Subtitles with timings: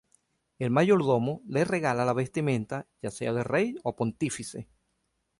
[0.57, 4.67] El mayordomo le regala la vestimenta ya sea de rey o pontífice.